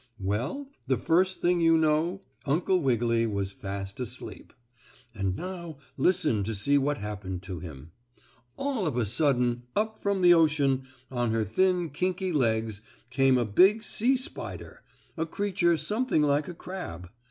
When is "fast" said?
3.51-3.99